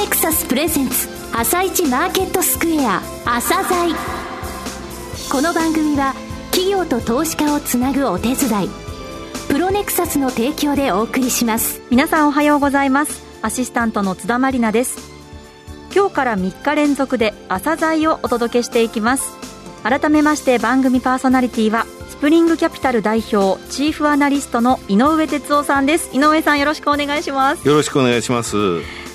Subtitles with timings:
[0.00, 3.94] ネクサスプレゼンツ朝一マーケットスクエア朝鮮。
[5.30, 6.14] この番組は
[6.52, 8.70] 企業と投資家をつなぐお手伝い
[9.48, 11.82] プロネクサスの提供でお送りします。
[11.90, 13.22] 皆さんおはようございます。
[13.42, 15.12] アシスタントの津田まりなです。
[15.94, 19.36] 今日から3日連続で朝鮮をお届けしていきます。
[19.82, 26.08] 改めまして番組パーソナリティはスプリングキャピタル代表チーフアナリストの井上哲夫さんです。
[26.16, 27.68] 井上さんよろしくお願いします。
[27.68, 28.56] よろしくお願いします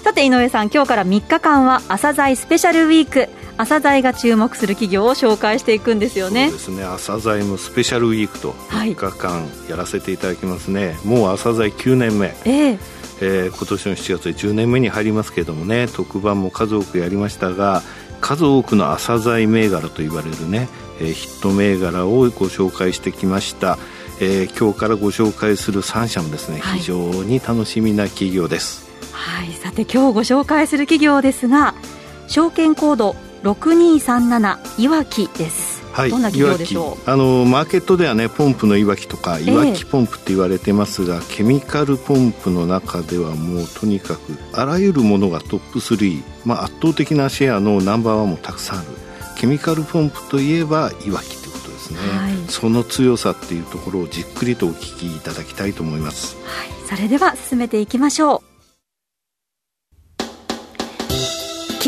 [0.06, 3.28] さて井上さん今日から3日間は朝鮮スペシャルウィーク。
[3.58, 6.50] 朝鮮が注目する企業を紹介していくんですよね。
[6.50, 6.84] そうですね。
[6.84, 12.36] 朝鮮のスペシャルウィークと3日間やらせていただきますね、はい、もう朝鮮9年目。
[12.46, 12.80] ええ。
[13.20, 15.88] えー、今年の7月で10年目に入りますけれどもね。
[15.88, 17.82] 特番も数多くやりましたが
[18.22, 23.80] 数多くの朝鮮銘柄と言われるね、えー、ヒット銘柄をご紹介してきました、
[24.22, 28.85] えー、今日からご紹介する3社もですね、はい、非常に楽しみな企業です
[29.16, 29.54] はい。
[29.54, 31.74] さて今日ご紹介する企業ですが
[32.28, 35.84] 証券コード6237いわきです。
[35.94, 37.10] はい、どんな企業でしょう？
[37.10, 48.88] あのマーケットではねポンプのいわきとかいわきポンプって言われてますが、えー、ケミカルポンプの中ではもうとにかくあらゆるものがトップ3、まあ、圧倒的なシェアのナンバーワンもたくさんある。
[49.38, 58.55] ケミカルポンプといえばいわきということですね、はい、その強さっていうところをじっくりとお聞きいただきたいと思います、はい、それでは進めていきましょう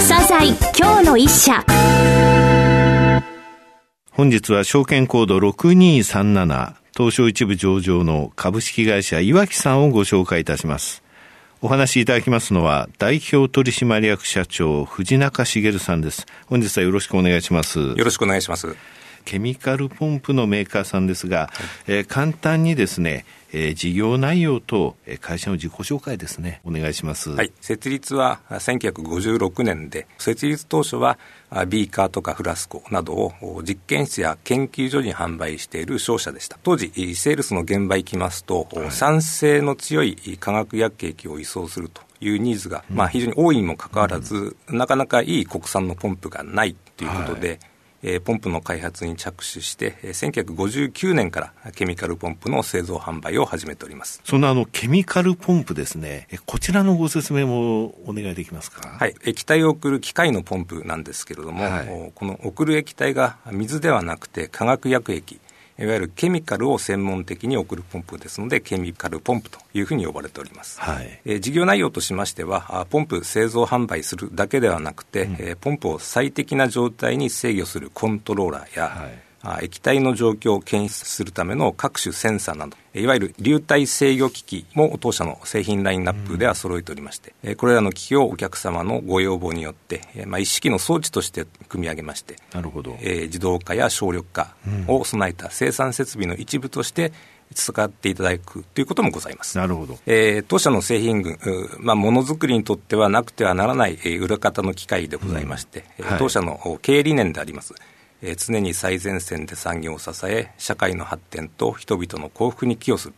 [0.00, 1.62] 朝鮮今日の一社。
[4.10, 11.02] 本日は証券コード6237東証一部上場の株式会社岩木さんをご紹介いたします。
[11.60, 16.26] お話しいただきますのは代表取締役社長藤中茂さんです。
[16.46, 17.78] 本日はよろしくお願いします。
[17.78, 18.74] よろしくお願いします
[19.24, 21.50] ケミカルポンプのメーカーさんですが、は
[21.88, 27.30] い、えー、簡単にですねえー、事業内容と会社の自己紹介ですね、お願いします。
[27.30, 31.18] はい、設立は1956年で、設立当初は
[31.66, 36.58] ビーカーとかフラスコなどを実験室や研究所に販売している商社でした。
[36.62, 47.58] 当時、セールスの現場行きますと、はい、酸性の強い化学薬液を移送するというニーズが、まあ、非常に多いにもかかわらず、うん、なかなかいい国産のポンプがないということで、はい
[48.02, 54.20] えー、ポンプの開発に着手して、えー、1959年からケミカルポンプの製造販売を始めております。
[54.24, 58.88] そのあのケミカルポンプですね、こちらのご説明もお願いできますか？
[58.88, 65.40] はい、液体を送る機械のポンプなんですけれども、はい、この送る液体が水ではなくて化学薬液
[65.80, 70.80] いわゆるケミカルを専門的に送るポンプですので、ケミカルポンプというふうに呼ばれております。
[70.80, 79.29] はい、えー、事業内容としましては、ポンプ製造販売するだけではなくて、うん、えー、ポンプを最適な状態に制御するコントローラーや、はい
[79.62, 94.54] 液体の状況を検出するための各種センサーなど、いわゆる流体制御機器も当社の製品ラインナップでは揃えておりまして、うん、これらの機器をお客様のご要望によって、まあ、一式の装置として組み上げまして、なるほどえー、自動化や省力化
[94.88, 97.12] を備えた生産設備の一部として、
[97.54, 99.58] 使っていただくということもございます。
[99.58, 99.98] なるほど。
[100.06, 101.36] えー、当社の製品群、
[101.80, 107.74] まあ、ものづくりにとってはなくてはならない、えー、裏方の機械でございまして、うんはい、当社の経営理念であります。
[108.22, 113.14] えー、常に最前線で産業を支え社会の発展と人々の幸福に寄与する。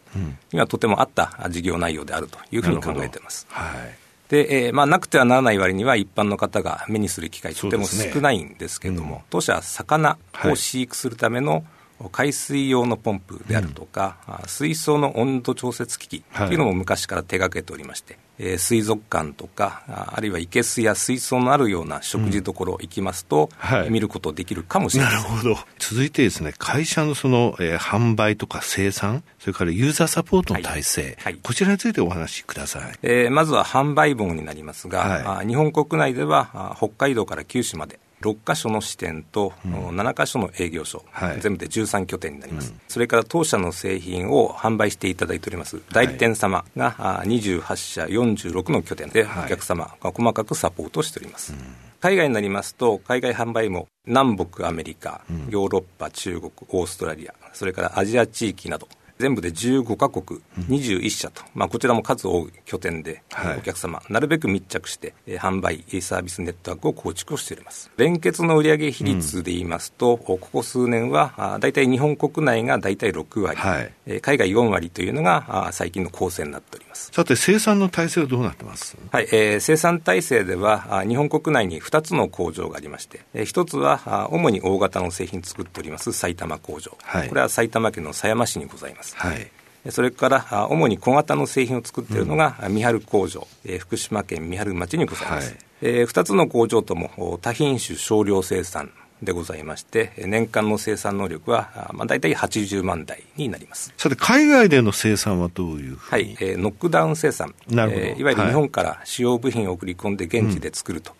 [0.53, 3.47] にはとても合った事業内容であるというふうに考えています。
[3.51, 3.99] はい。
[4.29, 11.65] で、えーまあ、なくてはならない割には一般の方が目にする機会とても少ないんですけれども、ねうん、当社は魚を飼育するための、はい
[12.11, 25.56] 海水用のポンプであるとか、うん、水槽の温度調節機器というのも昔から手がけておりまして、はい、えー、水族館とかあるいは生けすや水槽のあるような食事どころ行きますと、うんはい、見ることできるかもしれませんなるほど。
[25.79, 51.55] 続いてですね会社のその、えー、販売とか生産それからユーザーサポートの体制、はい、こちらについてお話しください、えー、まずは販売本になりますが、はい、日本国内では北海道から九州まで6か所の支店と、うん、7か所の営業所、はい、全部で13拠点になります、うん、それから当社の製品を販売していただいております代理店様が、はい、28社46の拠点でお客様が細かくサポートしております、
[52.01, 55.21] 海外になりますと海外販売も南北アメリカ、
[55.51, 58.89] ヨーロッパ中国オーストラリアそれからアジア地域など
[59.23, 67.89] 全部で15カ国21社と、まあ、こちらも数多い拠点で、はい、お客様、なるべく密着して、えー、販売、サービスネットワークを構築をしております。
[67.97, 77.13] 連結の売上比率で言いますと、うん、ここ数年は、あ大体日本国内が大体6割、はい、えー、海外4割というのがあ最近の構成になっております。
[77.15, 78.97] さて、生産の体制はどうなってます？
[79.13, 89.12] はい、えー、生産体制では、あ日本国内に2つの工場がありまして、えー、1つはあ主に大型の製品作っております埼玉工場、はい、これは埼玉県の狭山市にございます。
[89.14, 89.50] はい。
[89.91, 95.50] それから主に小型の製品を作っているのが、三春工場、えー、福島県三春町にございます。
[95.50, 98.93] はい、えー、2つの工場とも多品種少量生産
[99.23, 103.93] でございまして、年間の生産能力は、まあ、大体80万台になります。
[103.97, 108.03] さて、海外での生産はどういうはい、えー、ノックダウン生産、なるほど。
[108.03, 111.12] えー、いわゆる日本から使用部品を送り込んで現地で作ると。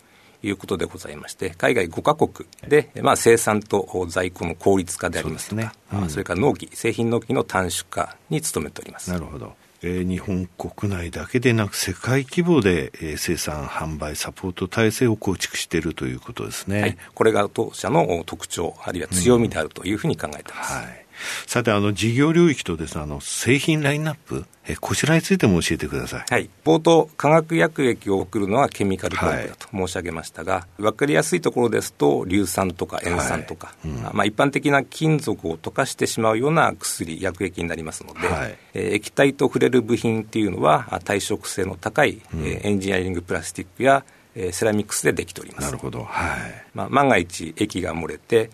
[0.43, 6.03] いうことでございまして、海外5か国で、まあ、生産と在庫の効率化でありますとか、そ、ね。
[6.03, 9.09] うん、それから納期、製品納期の短縮化に努めております。
[9.09, 20.73] なるほど、えー、日本国内だけでなく、世界規模で、えー、生産、販売、サポート体制を構築しているということですね、はい、これが当社の特徴、あるいは強みであるというふうに考えています。
[20.73, 21.02] うんはい
[21.45, 26.25] さて、あの、事業領域とですね、あの、製品ラインナップ、えこちらについても教えてください。
[26.29, 26.49] はい。
[26.63, 44.05] 冒頭、化学薬液を送るのはケミカルポンプだと申し上げましたが、はい、分かりやすいところですと、硫酸とか塩酸とか、はいうん、まあ、一般的な金属を溶かしてしまうような薬、薬液になりますので、はい、えー、液体と触れる部品っていうのは、耐食性の高い、うん、えー、エンジニアリングプラスチックや、
[44.35, 45.65] えー、セラミックスでできております。
[45.65, 46.03] なるほど。
[46.03, 46.65] はい。
[46.73, 48.49] まあ、万が一液が漏れて、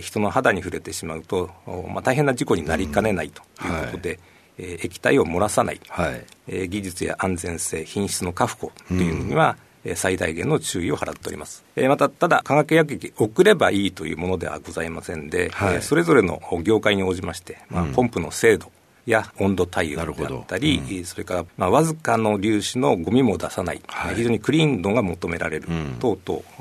[0.00, 1.50] 人の肌に触れてしまうと、
[1.88, 4.20] まあ、大変な事故になりかねないということで、うんはい。
[4.56, 6.24] えー、液体を漏らさない、はい。
[6.48, 11.64] えー、技術や安全性、品質の確保というのには、うん、最大限の注意を払っております。
[11.76, 18.70] えー、また、ただ、化学薬液送ればいいというものではございませんで、はい、えー、それぞれの業界に応じまして、まあ、ポンプの精度、
[19.06, 25.68] や温度対応であったり、うん、それから、まあ、わずかの粒子のゴミも出さない、はい、非常にクリーン度が求められる、
[26.00, 26.18] 等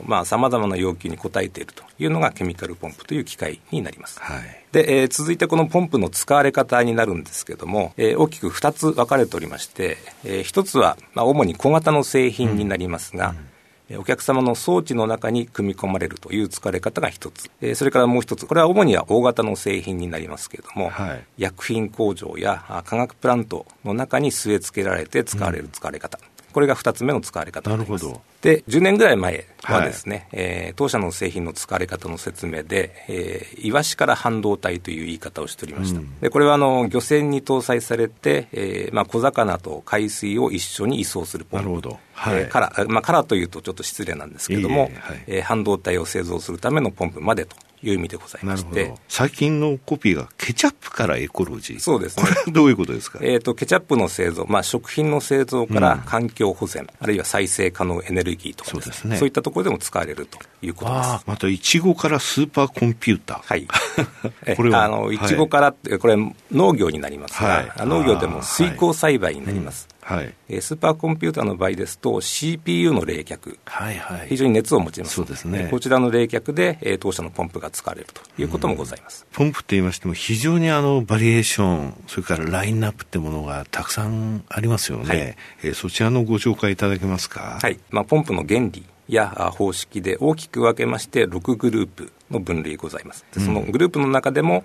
[0.07, 4.19] 々、さまざ、まな要求に応えているというのがケミカルポンプという機械になります。
[4.19, 13.52] はい、で、えー、続いてこのポンプの使われ方になるんですけれども、えー、大きく2つ分かれておりまして、えー、1つは、まあ、主に小型の製品になりますが、うん
[13.98, 28.06] お客様の装置の中に組み込まれるという使われ方が一つ、えそれからもう一つ、これは主には大型の製品になりますけれども、はい、薬品工場や化学プラントの中に据え付けられて使われる使われ方、うん、これが2つ目の使われ方になります。
[28.44, 36.00] で、10年ぐらい前はですね、はい、えー、当社の製品の使われ方の説明で、えー、イワシから半導体という言い方をしておりました。
[36.00, 41.66] うん、で、これはあの、漁船に搭載されて、えー、まあ、小魚と海水を一緒に移送するポンプ。
[41.68, 42.00] なるほど。
[42.12, 48.94] はい、えー、から、まあ、からというとちょっと失礼なんですけれども、いいはい、えー、半導体を製造するためのポンプまでという意味でございまして。
[49.07, 51.80] 最近のコピーがケチャップからエコロジー。
[51.80, 61.24] そうです、ね、これはどういうことですか、えーと、ケチャップの製造、まあ、食品の製造から環境保全、うん、あるいは再生可能エネルギーとか、ね、そうですね、そういったところでも使われるということです。
[61.25, 63.42] またいちごからスーパーコンピューター。
[63.44, 63.68] はい。
[64.56, 65.19] これはあのい。
[65.27, 66.15] ちごからって、これ
[66.51, 75.15] 農業になりますが、はい、農業でも水耕栽培になります、はい、えー、スーパーコンピューターの場合ですと CPU の冷却、はいはい、非常に熱を持ちます。
[75.15, 85.19] そうですね、こちらの冷却で、えー、当社のポンプが使われるということもございます、うん、ポンプといいましても非常にあのバリエーションそれからラインナップってものがたくさんありますよね、はい、
[85.63, 87.59] えー、そちらのご紹介いただけますか？
[87.62, 93.26] はい、まあ、ポンプの原理や方式で大きく分けまして6グループの分類ございます。
[93.33, 94.64] そのグループの中でも、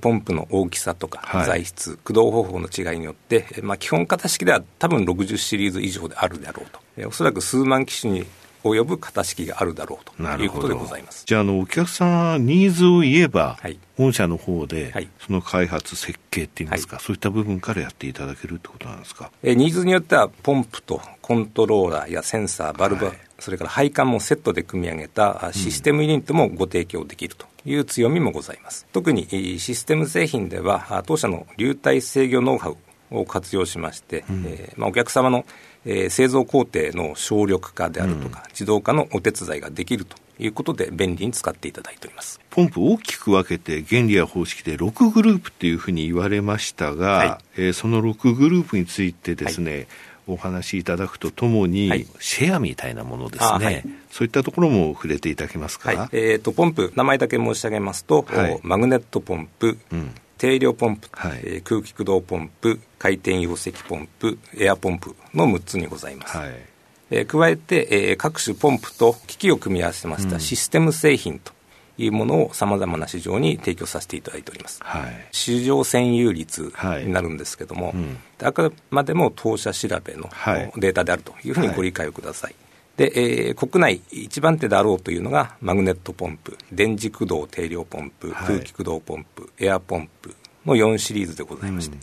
[0.00, 8.26] ポンプの大きさとか材質、はい、駆動方法の違いによって、まあ、基本型式では多分60シリーズ以上であるであろうと、えおそらく数万機種に
[8.62, 11.24] 及ぶ型式があるだろうということでございます。
[11.26, 14.92] じゃあの、お客様ニーズを言えば、はい、本社の方で、
[15.24, 28.86] その開発、設計っていいますか、はい、そういった部分からやっていただけるってことなんですか、えニーズによっては、ポンプとコントローラーやセンサー、バルブ、はい、それから配管もセットで組み上げたシステムユニットもご提供できるという強みもございます。
[28.92, 32.76] 特にシステム製品では、当社の流体制御ノウハウ
[33.10, 35.44] を活用しまして、うん、えー、まあ、お客様の、
[35.86, 42.40] えー、製造工程の省力化であるとか、うん、自動化のお手伝いができるということで便利に使っていただいております。
[42.50, 49.86] ポンプ大きく分けて原理や方式で6グループっていうふうに言われましたが、はい、えー、その6グループについてですね、はい。
[50.28, 58.26] お話しいただくとともに、はい、シェアみたいなものですね、はい、そういったところも触れていただけますか、はい、えーと、ポンプ、名前だけ申し上げますと、
[58.62, 66.36] マグネットポンプ、うん、定量ポンプ、はい、えー、空気駆動ポンプ、回転溶石ポンプ、エアポンプの6つにございます。
[66.36, 66.76] はい。
[67.10, 71.52] えー、加えて、えー、各種ポンプと機器を組み合わせましたシステム製品と
[71.98, 76.72] いうものをさまざまな市場に提供させていただいております、はい、市場占有率
[77.04, 80.28] になるんですけども、はいうん、あくまでも当社調べの
[80.76, 82.54] データであるというふうにご理解をください、
[82.96, 90.34] で、えー、国内一番手であろうというのがマグネットポンプ電磁駆動定量ポンプ、空気駆動ポンプエアポンプ
[90.64, 92.02] の4シリーズでございまして、うん。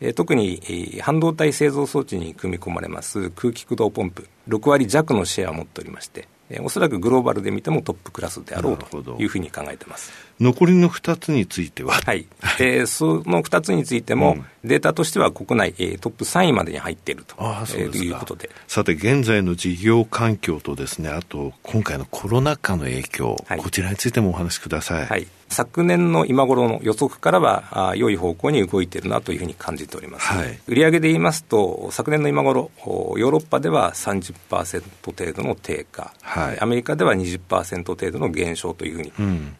[0.00, 12.26] えー、特に、えー、半導体製造装置に組み込まれます空気駆動ポンプ6割弱のシェアを持っておりましてえー、おそらくグローバルで見てもトップクラスであろうというふうに考えてます残りの2つについては、はい。
[12.58, 17.36] えー、その2つについても、うん、データとしては国内、えー、トップ3位までに入っていると。
[17.38, 18.50] あそうです、えー、いうことで。
[18.66, 25.06] さて、現在の事業環境とですねあと今回のコロナ禍の影響、はい、こちらについてもお話しください。
[25.06, 25.26] はい。
[25.54, 39.12] 昨年の今頃の予測からはあ良い方向に動いているなというふうに感じております、はい、売上で言いますと昨年の今頃ヨーロッパでは30%程度の低下、はい、アメリカでは20%程度の減少というふうに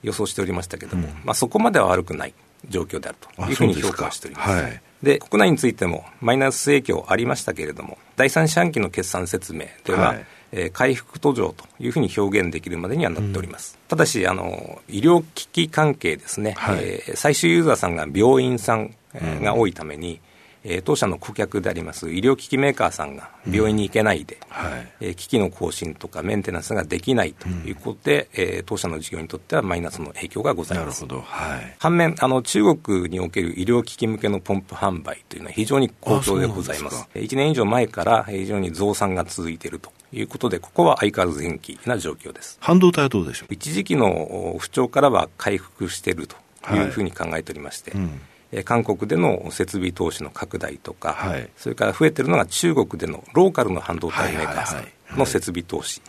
[0.02, 2.34] 予想しておりましたけれども、うん、まあ、そこまでは悪くない
[2.68, 4.50] 状況であるというふうに評価しております。
[4.50, 4.82] はい。
[5.02, 10.26] で国内についてもマイナス影響ありましたけれども第三四半期の決算説明では、はい。
[10.56, 13.76] えー、回復途上というふうに表現できるまでにはなっております。
[13.82, 20.20] うん、ただしあの、医療機器関係ですね、はい、えー、最終ユーザーさんが病院さん、えー、が多いために、
[20.64, 31.02] えー、当社の顧客であります医療機器メーカーさんが病院に行けないで、うんはい、えー、機器の更新とかメンテナンスができないということで、うん、えー、当社の事業にとってはマイナスの影響がございます。
[31.04, 31.26] なるほど。
[31.26, 37.08] はい、反面あの、中国における医療機器向けのポンプ販売というのは非常に好調でございます。
[37.14, 42.56] 1年以上前から非常に増産が続いているということで、ここは相変わらず元気な状況です。
[42.60, 43.54] 半導体はどうでしょう？
[43.54, 46.36] 一時期の不調からは回復していると
[46.74, 48.20] いうふうに考えておりまして、はいうん
[48.62, 56.00] 韓国での設備投資の拡大とか、はい、それから増えてるのが中国でのローカルの半導体メーカーさんの設備投資、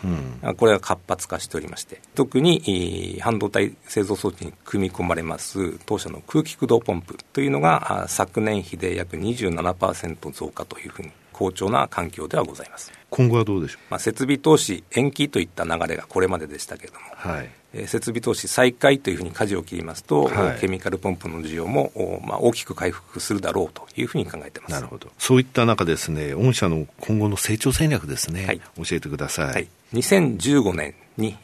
[0.58, 12.94] これが活発化しておりまして、特に半導体製造装置に組み込まれます当社の空気駆動ポンプというのが、昨年比で約27%増加というふうに好調な環境ではございます。
[13.10, 17.50] 今後はどうでしょう、まあ、設備投資延期といった流れがこれまででしたけれども、はい。
[17.74, 24.72] えー、設備投資再開というふうに舵を切りますと、はい、ケミカルポンプの需要も、まあ、大きく回復するだろうというふうに考えてます。
[24.72, 25.10] なるほど。
[25.18, 31.38] そういった中ですね御社の今後の成長戦略ですね、はい、教えてください、はい、2015年に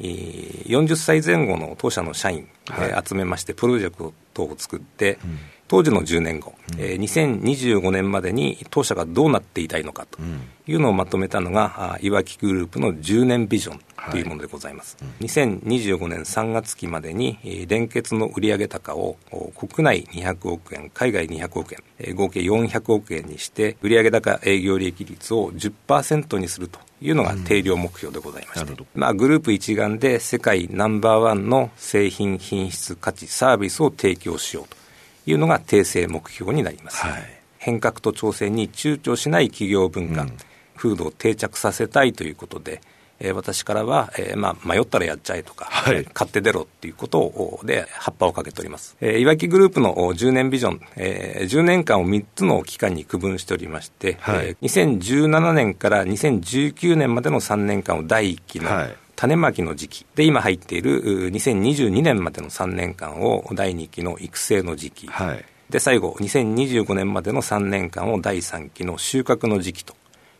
[0.67, 5.39] 40歳前後の当社の社員、はい、集めましてプロジェクトを作って、うん
[5.71, 10.19] 当時の10年後、うん、えー、2025年までに当社がどうなっていたいのかと
[10.67, 13.79] いうのをまとめたのが、いわきグループの10年ビジョン
[14.11, 14.97] というものでございます。
[14.99, 17.37] はいうん、2025年3月期までに、
[17.69, 19.15] 連結の売上高を
[19.55, 34.80] 国内200億円、海外200億円、えー、合計400億円にして、売上高営業利益率を10%にするというのが定量目標でございまして、うん、まあ、グループ一丸で世界ナンバーワンの製品、品質、価値、サービスを提供しようと。
[35.25, 37.23] いうのが訂正目標になります、はい、
[37.57, 40.33] 変革と挑戦に躊躇しない企業文化、うん、
[40.75, 42.81] 風土を定着させたいということで、
[43.19, 54.47] えー、私からは、えーまあ、迷ったらやっちゃえとか、はい、買って出ろっていうことをで葉っぱをかけております、えー、いわきグループの10年ビジョン、えー、10年間を3つの期間に区分しておりまして、はい。
[54.47, 60.05] えー、2017年から2019年までの3年間を第1期の、はい種まきの時期。
[60.15, 69.93] で今入っている2022年までの3年間を第2期の育成の時期、はい、で最後2025年までの3年間を第3期の収穫の時期と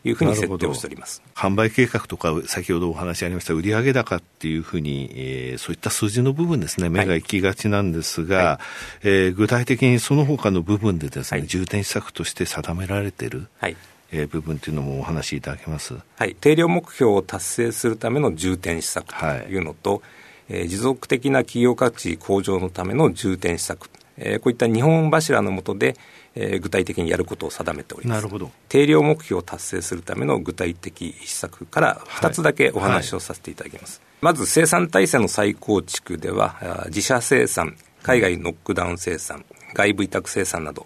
[0.04, 1.22] いうふうに設定をしております。
[1.36, 8.60] 販売計画とか、先ほどお話ありました売上高っていうふうに、えー、そういった数字の部分ですね、目が行きがちなんですが、は
[9.04, 13.78] い、えー、具体的にその他の部分でですね、はい、重点施策として定められている、はい
[14.12, 20.02] えー、部分というのもお話しいただけます、はい、定量目標を達成するための重点施策というのと、はい、
[20.50, 25.96] えー、持続的な企業価値向上のための重点施策、えー、こういった日本柱の下で、
[26.36, 28.18] えー、具体的にやることを定めております。
[28.18, 28.52] なるほど。
[28.70, 34.26] 定量目標を達成するための具体的施策から2つだけお話をさせていただきます、はい。
[34.26, 40.86] はい、まず生産体制の再構築では自社生産海外ノックダウン生産外部委託生産など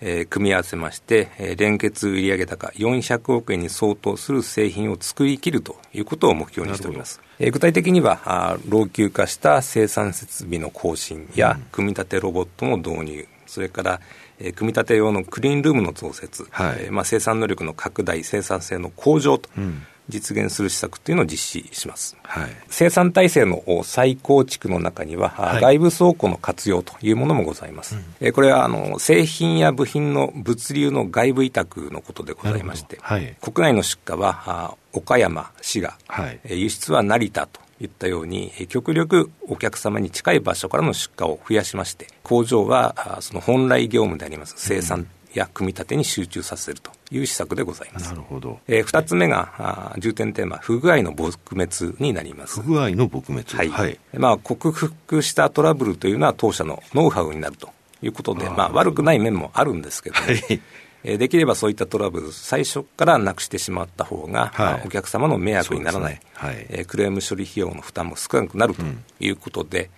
[0.00, 7.20] えー、組み合わせまして、えー、連結売上高400億円に相当する製品を作りきるということを目標にしております。
[7.38, 14.00] えー、具体的にはあ、老朽化した生産設備の更新や、うん、組み立てロボットの導入、それから、
[14.38, 19.48] えー、組み立て用のクリーンルームの増設、はいえーまあ、生産能力の拡大、生産性の向上と。
[19.56, 35.96] うん実現する施策というのを実施します、はい、生産体制の再構築の中には、はい、外部倉庫の活用というものもございます、うん、これはあの製品や部品の物流の外部委託のことでございまして、はい、国内の出荷は岡山、滋賀、
[36.44, 48.10] 輸出は成田といったように極力お客様に近い場所からの出荷を増やしまして工場はその本来業務であります生産や組み立てに集中させるという施策でございます。
[48.10, 48.60] なるほど。
[48.68, 52.60] えー、2つ目があ重点テーマ、不具合の撲滅になります。
[52.60, 53.44] 不具合の撲滅。
[53.56, 53.68] はい。
[53.68, 57.70] はい、まあ、克服したトラブルというのは当社のノウハウになると
[58.02, 60.60] いうことで、まあ、悪くない面もあるんですけど、ね、はい。
[61.02, 66.20] えできればそういったトラブル、最初からなくしてしまった方が、はい、お客様の迷惑にならない、ね。
[66.34, 68.82] はい、えー、クレーム処理費用の負担も少なくなると
[69.18, 69.90] いうことで、うん、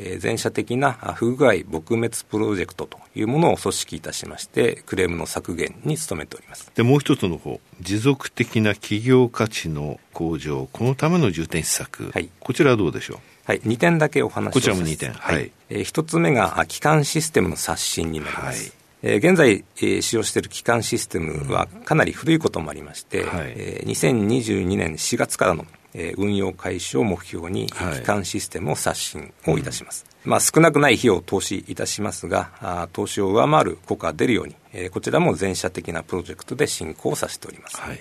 [0.00, 6.70] えー、全社的な不具合撲滅プロジェクトというものを組織いたしまして、クレームの削減に努めております。
[6.74, 13.18] でもう一つの方、持続的な企業価値の向上、このための重点施策、はい、こちらはどうでしょう？
[13.44, 15.34] はい、2点だけお話をこちらも2点、はい。
[15.36, 18.62] はい、えー、1つ目が基幹システムの刷新になります。
[18.62, 18.72] はい。
[19.00, 25.64] えー、現在、えー、使用している基幹システムはかなり古いこともありまして、うんはい、えー、2022年4月からの、
[25.94, 30.06] えー、運用開始を目標に、はい、基幹システムを刷新をいたします。
[30.24, 37.80] うん、まあ、少なくない費用を投資いたしますが、あ投資を上回る効果が出るように、えー、こちらも全社的なプロジェクトで進行させております。
[37.80, 38.00] はい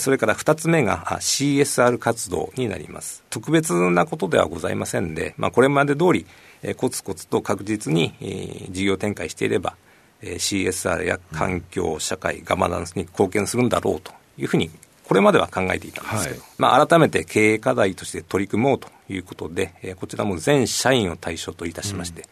[0.00, 3.22] それから2つ目が CSR 活動になります。
[3.28, 6.26] 特別なことではございませんで、まあ、これまで通り、
[6.76, 9.76] コツコツと確実に事業展開していれば、
[10.22, 14.70] CSR や環境、社会、ガバナンスに貢献するんだろうというふうに、
[15.12, 22.24] これまでは考えていたんですけど、はい、まあ、改めて経営課題として取り組もうということで、こちらも全社員を対象といたしまして、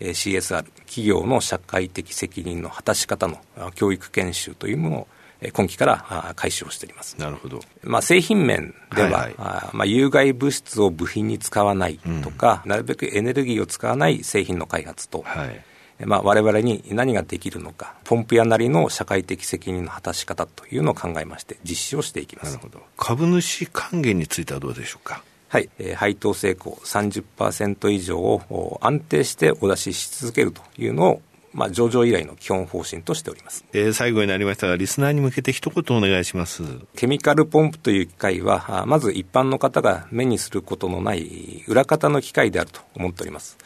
[0.00, 3.38] うん、CSR、企業の社会的責任の果たし方の
[3.74, 5.08] 教育研修というものを
[5.52, 7.16] 今期から開始をしております。
[7.18, 7.60] なるほど。
[7.82, 15.64] まあ、製品面では、はいはい、まあ、有害物質を部品に使わないとか、うん、なるべくエネルギーを使わない製品の開発と、はい
[16.04, 22.56] まあ、我々に何ができるのか、ポンプ屋なりの社会的責任の果たし方というのを考えまして、実施をしていきます。
[22.56, 22.82] なるほど。
[22.96, 25.22] 株主還元についてはどうでしょうか？
[25.48, 31.22] はい、えー、配当成功30%以上を安定してお出しし続けるというのを
[31.54, 36.62] まあ、上場以来の基本方針としております、えー、最後になりましたが、リスナーに向けて一言お願いします
[36.94, 43.56] ケミカルポンプという機械は、まず一般の方が目にすることのない裏方の機械であると思っております。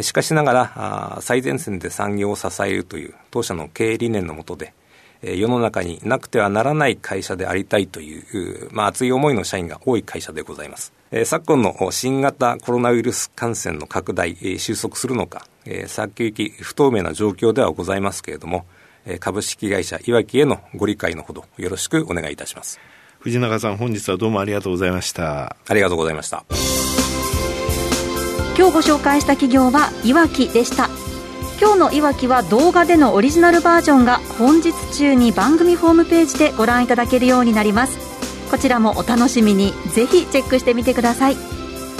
[0.00, 4.72] しかしながら、最前線で産業を支えるという当社の経営理念のもとで、
[5.22, 10.92] 世の中になくてはならない会社でありたいという、まあ、熱い思いの社員が多い会社でございます。
[11.24, 15.46] 昨今の新型コロナウイルス感染の拡大、収束するのか、
[15.86, 18.66] 先行き不透明な状況ではございますけれども、
[19.20, 22.78] 株式会社いわきへのご理解のほどよろしくお願いいたします。
[23.20, 25.56] 藤永さん、本日はどうもありがとうございました。
[25.66, 26.44] ありがとうございました。
[28.58, 30.90] 今日ご紹介した企業はいわきでした。
[31.60, 37.96] 今日のいわきは動画でのオリジナルバージョンが本日中に番組ホームページでご覧いただけるようになります。
[38.50, 39.74] こちらもお楽しみに。
[39.94, 41.36] ぜひチェックしてみてください。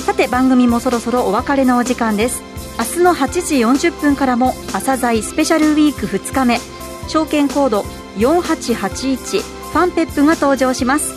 [0.05, 2.42] さて番組もそろそろお別れのお時間です。
[2.77, 6.59] 明日の8時40分からも朝鮮スペシャルウィーク2日目。
[7.07, 7.83] 証券コード
[8.16, 11.14] 4881ファンペップが登場します。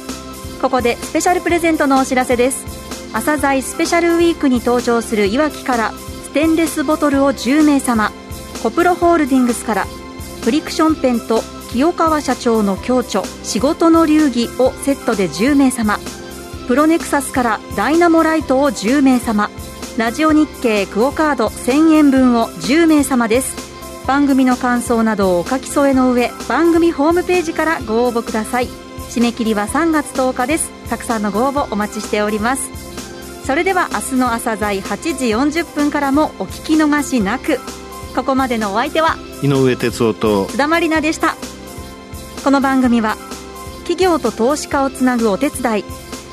[0.61, 2.80] ここでスペシャルプレゼントのお知らせです。
[3.13, 8.11] 朝鮮スペシャルウィークに登場するいわきからステンレスボトルを10名様
[8.63, 9.85] コプロホールディングスから
[10.43, 15.99] フリクションペンと清川社長の共著仕事の流儀をセットで10名様
[16.67, 19.49] プロネクサスからダイナモライトを10名様
[19.97, 24.07] ラジオ日経クオカード1000円分を10名様です。
[24.07, 28.67] 番組の感想などをお書き添えの上番組ホームページからご応募ください。
[29.09, 30.71] 締め切りは3月10日です。
[30.89, 32.90] たくさんのご応募お待ちしております。
[33.51, 37.59] それでは明日の朝鮮8時40分からもお聞き逃しなく
[38.15, 41.35] ここまでのお相手は井上哲夫と須田まりなでした
[42.45, 43.17] この番組は
[43.79, 45.83] 企業と投資家をつなぐお手伝い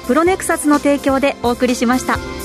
[0.06, 2.37] プロネクサスの提供でお送りしました。